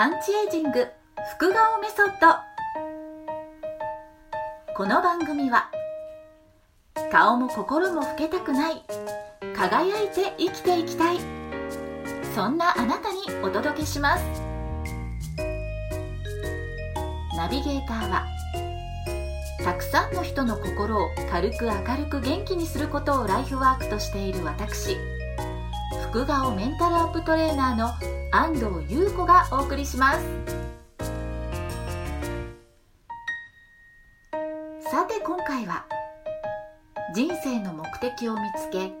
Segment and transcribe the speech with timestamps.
[0.00, 0.86] アンチエイジング
[1.36, 2.34] 副顔メソッド。
[4.74, 5.70] この番組は
[7.12, 8.82] 顔も心も老けたくない
[9.54, 11.18] 輝いて生きていきたい。
[12.34, 14.24] そんなあなたにお届けします。
[17.36, 18.24] ナビゲーターは
[19.62, 24.96] たくさんの人の心を軽く明るく元気にすることをライフワークとしている私
[26.08, 30.20] 福顔メンタルアップトレーナーの安藤優子がお送りします。
[34.88, 35.84] さて今回は
[37.12, 38.92] 人生の目的を見つけ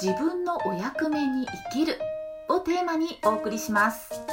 [0.00, 1.98] 自分のお役目に生きる
[2.48, 4.10] をテーマにお送りします。
[4.14, 4.24] さ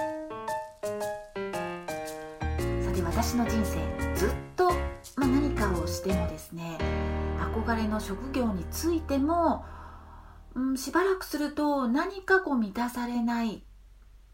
[2.94, 3.80] て私の人生
[4.16, 4.70] ずっと、
[5.16, 6.78] まあ、何かをしてもですね
[7.56, 9.66] 憧れの職業についても
[10.54, 13.62] うん、しばらくすると何かこう満たされない、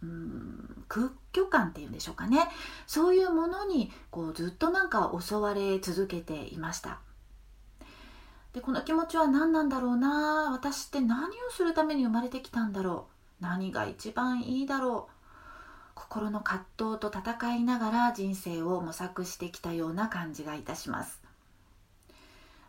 [0.03, 2.49] うん、屈居感っていうんでしょうかね。
[2.87, 6.99] そういうものにこうずっとなんか襲われ続けていました。
[8.53, 10.51] でこの気持ちは何なんだろうな。
[10.51, 13.07] 私って何をするために生まれてきたんだろ
[13.39, 13.43] う。
[13.43, 15.13] 何が一番いいだろう。
[15.95, 21.20] 心の葛藤と戦いながら人生を模索してきたような感じがいたします。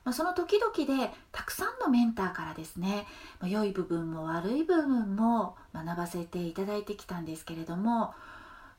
[0.05, 3.07] まあ、その時々でたくさんのメンターからですね、
[3.41, 8.15] まあ、良い部分も悪い部分も学ばせていただいてきたんですけれども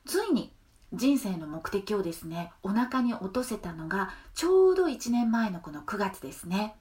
[0.04, 0.52] ついに
[0.92, 6.76] 人生の目的をですねお腹に落とせたのがちょうど1年前のこの9月ですね。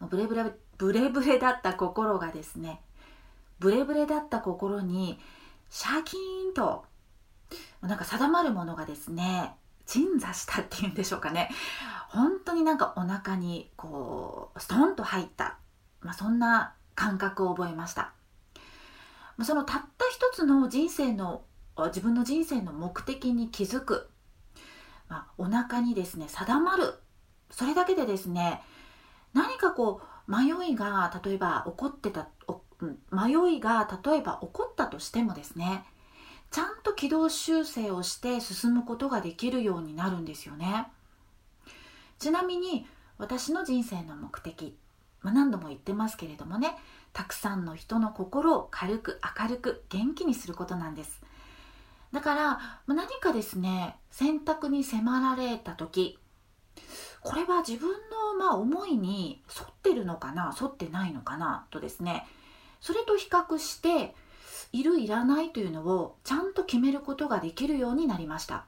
[0.00, 0.44] もうブレブレ
[0.78, 2.80] ブレブレだった心がですね
[3.58, 5.18] ブレブレだった心に
[5.70, 6.84] シャキーンと
[7.82, 9.52] なんか定まるものがですね
[9.86, 11.50] 鎮座したっていうんでしょうかね。
[12.08, 15.58] 本当になんかお腹にこうストンと入った、
[16.00, 18.12] まあ、そんな感覚を覚えました。
[19.44, 21.42] そのたった一つの人生の
[21.86, 24.10] 自分の人生の目的に気づく、
[25.08, 26.94] まあ、お腹にですね定まる
[27.50, 28.60] それだけでですね
[29.32, 32.28] 何かこう迷いが例えば起こってた
[33.12, 35.84] 迷いが例えば起こったとしてもですね
[36.50, 40.88] ちゃんと軌道修正をして進むことができるようになるんですよね。
[42.18, 42.86] ちなみに
[43.16, 44.76] 私の人生の目的、
[45.22, 46.76] まあ、何度も言ってますけれどもね
[47.12, 51.22] たくさんの人の心を軽く明るく元気にすることなんです。
[52.12, 56.18] だから、何かですね選択に迫られた時
[57.20, 62.26] これは自分のまあ思いに沿ってるのかな沿ってないのかなとですね
[62.80, 64.14] それと比較して
[64.72, 68.64] いるいらないというのをちゃんと決めることができるようになりました。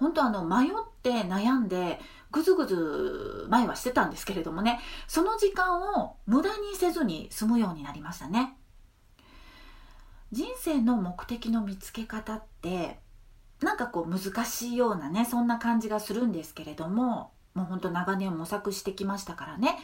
[0.00, 0.70] 本当あの迷っ
[1.02, 2.00] て悩んで
[2.32, 8.56] ぐずぐず前はしてたんですけれどもねその時間を無駄にせずに済むようになりましたね。
[10.32, 13.00] 人生の目的の見つけ方って
[13.60, 19.76] なんかこう難しいようなねそんな感じがするんですけれどももうほんと長年模索してきましたからね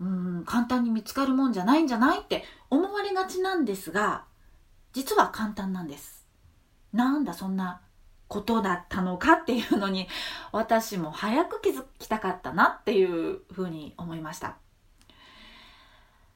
[0.00, 4.24] うん簡単に見つかるもんじゃないんじゃないって思われがちなんですが
[4.94, 6.26] 実は簡単なんです。
[6.94, 7.82] なんだそんな
[8.28, 10.08] ことだったのかっていうのに
[10.52, 14.56] 私も早く気づきたかったなっていうふうに思いました。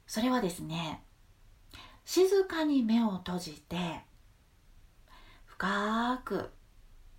[0.06, 1.02] それはですね
[2.04, 3.76] 静かに目を閉じて
[5.46, 6.50] 深く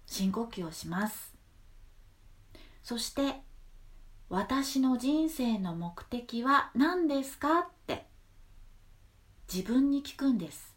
[0.05, 1.33] 深呼吸をします。
[2.83, 3.41] そして
[4.29, 8.05] 私の人生の目的は何ですかって
[9.53, 10.70] 自分に聞くんです。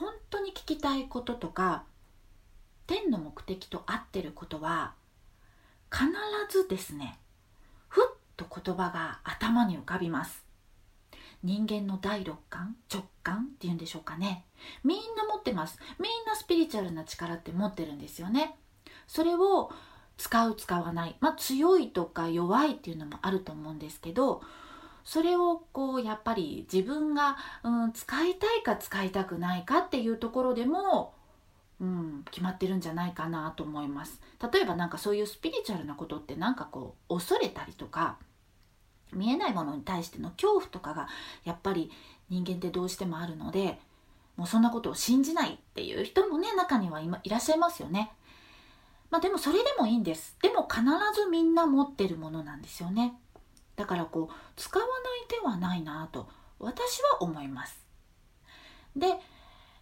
[0.00, 1.84] 本当に聞きたいこととか
[2.86, 4.94] 天の目的と合ってることは
[5.92, 6.06] 必
[6.50, 7.18] ずですね
[7.88, 10.46] ふっと言葉が頭に浮かびます。
[11.42, 14.44] 人間の第六感直感っていうんでしょうかね。
[14.84, 15.78] みんな持ってます。
[15.98, 18.56] みんなスピリチュアルな力って持ってるんですよね。
[19.06, 19.70] それを
[20.16, 21.16] 使う使わない。
[21.20, 24.42] まあ強いとか弱いっていうのもあると思うんですけど
[25.04, 31.14] それをこうやっぱり自分が、うん、使いたいか使いたくないかっていうところでも、
[31.80, 34.20] うん、決まってるんじゃないかなと思います
[34.52, 38.18] 例えばなんかそういうスピリチュアルなことってなんかこう恐れたりとか
[39.12, 41.08] 見えないものに対しての恐怖とかが
[41.44, 41.90] やっぱり
[42.28, 43.78] 人間ってどうしてもあるので
[44.36, 48.12] もうそんなことを信じないっていう人もね中には今いらっしゃいますよね。
[49.10, 50.36] まあでもそれでもいいんです。
[50.40, 50.82] でも必
[51.20, 53.14] ずみんな持ってるものなんですよね。
[53.80, 54.94] だからこう使わない
[55.26, 56.28] 手はないなと
[56.58, 57.80] 私は思います。
[58.94, 59.06] で、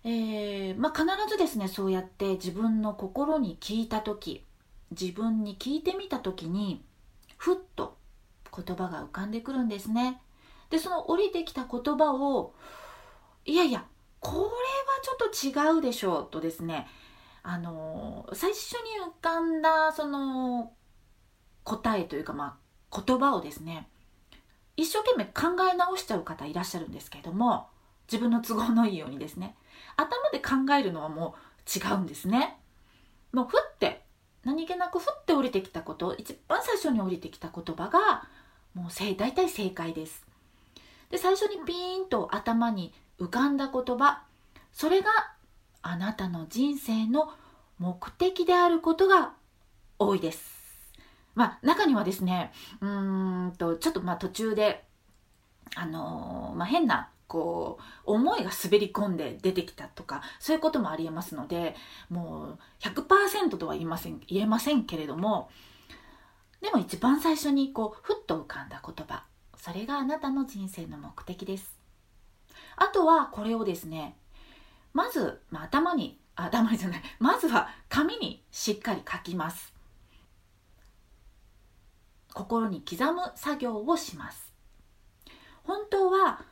[0.04, 4.44] えー、まあ、必ずですねそうやって自分の心に聞いた時
[4.92, 6.84] 自分に聞いてみた時に
[7.38, 7.96] ふっと
[8.54, 10.22] 言葉が浮かんでくるんですね。
[10.70, 12.54] でその降りてきた言葉を
[13.44, 13.84] いやいや
[14.20, 14.50] これは
[15.34, 16.86] ちょっと違うでしょうとですね
[17.42, 20.72] あの最初に浮かんだその
[21.64, 23.88] 答えというかまあ言葉をですね
[24.76, 27.68] 一生懸命考え直しちゃう方いらっしゃるんですけれども
[28.10, 29.54] 自分の都合のいいようにですね
[29.96, 32.56] 頭で考えるのはもう違うんですね。
[33.32, 34.02] もうふって
[34.44, 38.26] 何気なくふって降りてきたこと一番最初に降りてきた言葉が
[38.74, 40.24] もう大体正解です。
[41.10, 44.22] で最初にピーンと頭に浮かんだ言葉
[44.72, 45.10] それが
[45.82, 47.32] あなたの人生の
[47.78, 49.32] 目的であることが
[49.98, 50.57] 多いです。
[51.38, 52.50] まあ中にはですね
[52.80, 54.84] うんとちょっとまあ途中で
[55.76, 61.76] あのー、まあ、変なこう思いが滑り込んで出てきたとかそういうこともありえますので
[62.10, 65.48] もう100%とは言いません言えませんけれども
[66.60, 69.22] でも一番最初にこうふっと浮かんだ言葉
[69.56, 71.78] それがあなたの人生の目的です。
[72.76, 74.16] あとはこれをですね
[74.92, 79.77] まず、まあ、頭に頭じゃないまずは紙にしっかり書きます。
[82.34, 84.52] 心に刻む作業をします。
[85.64, 86.42] 本当は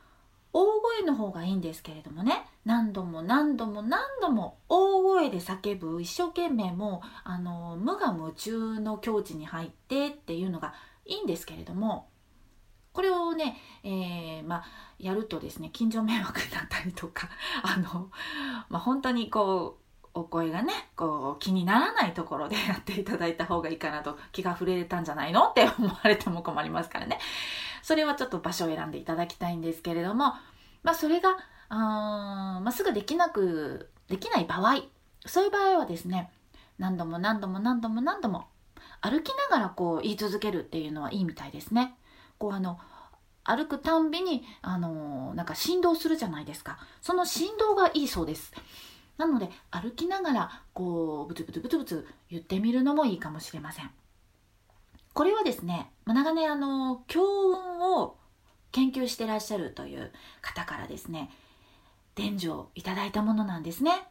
[0.53, 2.45] 大声の方がいいんですけれどもね。
[2.65, 10.73] 何度も何度も何度も大声で叫ぶ一生懸命もうあの無我夢中の境地に入ってっていうのが
[11.05, 12.09] いいんですけれども
[12.91, 14.65] これをね、えー、まあ、
[14.99, 17.29] やるとですね近所迷惑になったりとか
[17.63, 18.09] あの、
[18.69, 19.86] まあ、本当にこう
[20.19, 25.49] お声がねこう気にならないところでやっていただいた方がいいかなと気が触れたんじゃないの？
[25.49, 27.19] って思われても困りますからね。
[27.83, 30.33] それはちょっと場所を選んでいただきたいんですけれども。
[30.83, 31.37] まあそれが
[31.69, 34.83] あ、まあ、すぐできなくできない場合。
[35.25, 36.31] そういう場合はですね
[36.77, 38.45] 何度も何度も何度も何度も
[39.01, 41.95] 歩きながらこう言い続けるっていうのはいいみたいですね。
[42.37, 42.79] こうあの
[43.43, 46.77] 歩くたんびにあのなんか振動するじゃないですか。
[47.01, 48.53] その振動がいいそうです。
[49.17, 53.89] なので歩きながらこうブツブツブツブツ言ってみるのもいいかもしれません。
[55.13, 58.17] これはですね長年あの強運を
[58.71, 60.11] 研究してらっしゃるという
[60.41, 61.31] 方からですね
[62.13, 64.07] 伝授をいただいたものなんですね。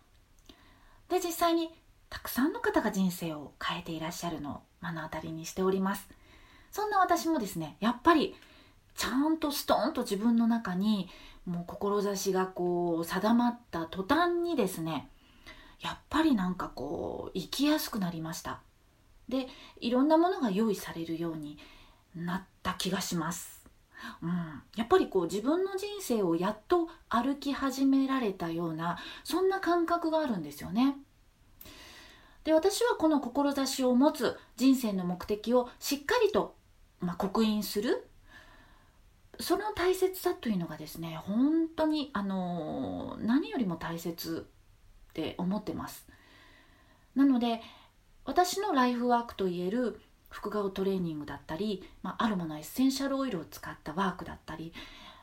[1.09, 1.71] で実際に
[2.11, 6.09] たくさんの方が人生を変えていらっしゃるのを目の当たりにしております。
[6.73, 8.35] そんな私もですねやっぱり
[8.97, 11.09] ちゃんとストーンと自分の中に
[11.47, 15.09] もう志がこう定まった途端にですね
[15.81, 18.61] やっぱりなんかこう生きやすくなりました。
[19.29, 19.49] で
[19.81, 21.59] いろんなものが用意されるように
[22.15, 23.69] なった気がします、
[24.23, 30.97] うん、やっぱりこう自分の人生をやっと歩き始められたようなそんな感覚があるんですよね。
[32.45, 36.55] で私はこの志を持つ人生の目的をしっかりと
[37.01, 38.09] まあ、刻印する
[39.41, 44.47] その大切さというのがですね本当にあの何よりも大切
[45.11, 46.07] って思ってます。
[47.15, 47.61] なので
[48.25, 54.73] 私のライフワークといえる副顔トレーニングだったり、まあ、アロマのエッセンシャルオイルを使ったワークだったり、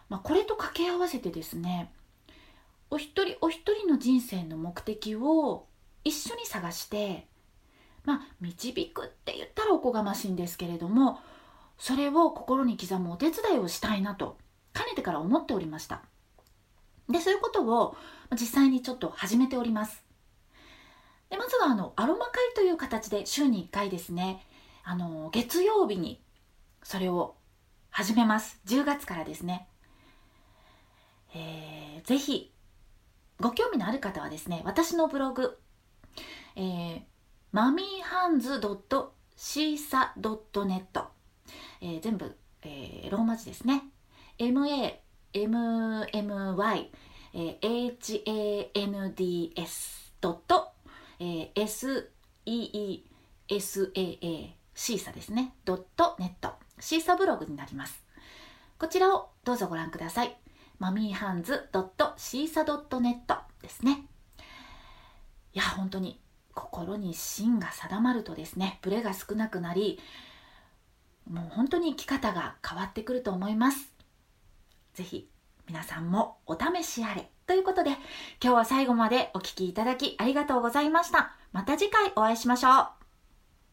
[0.09, 1.91] まあ、これと掛け合わせてですね
[2.89, 5.65] お一人お一人の人生の目的を
[6.03, 7.27] 一緒に探して
[8.05, 11.19] まあ導くって言ったらおこがましいんですけれども
[11.77, 14.37] それを心に刻むお手伝いをしたいなと
[14.73, 16.01] かねてから思っておりました。
[17.09, 17.95] でそういうことを
[18.31, 20.03] 実際にちょっと始めております。
[21.29, 24.45] でまずはあのアロマ会という形で週に1回ですね
[24.83, 26.21] あの月曜日に
[26.83, 27.35] それを
[27.89, 28.59] 始めます。
[28.65, 29.67] 10月からですね。
[31.35, 32.51] えー、ぜひ
[33.39, 35.57] ご興味のある方はですね私のブログ、
[36.55, 37.01] えー、
[37.51, 38.61] マミーハンズ
[39.35, 41.12] .cisa.net
[41.81, 43.83] えー、全部、えー、ローマ字ですね。
[44.39, 44.95] MAMMY、
[47.33, 50.71] えー、HANDS ドット、
[51.19, 52.13] えー、
[52.45, 53.03] SEESAA
[54.75, 55.53] シーサですね。
[55.65, 56.53] ドットネット。
[56.79, 58.03] シーサブログになります。
[58.79, 60.37] こちらをどうぞご覧ください。
[60.79, 64.07] マミーハンズドットシーサドットネットですね。
[65.53, 66.19] いや本当に
[66.53, 69.99] 心に芯が定まるとですねブレが少なくなり
[71.29, 73.93] もう本当に生き方が変わってくると思います。
[74.93, 75.29] ぜひ
[75.67, 77.29] 皆さんもお試しあれ。
[77.45, 77.99] ということで今
[78.39, 81.35] 日は最後までお聴きいただきありがとうございました。
[81.51, 83.02] また次回お会いしましょう。